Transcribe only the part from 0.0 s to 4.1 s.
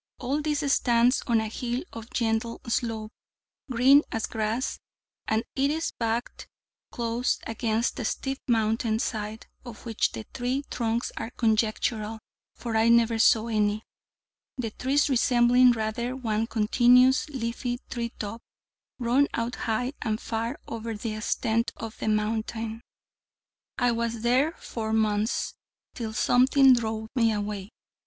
All this stands on a hill of gentle slope, green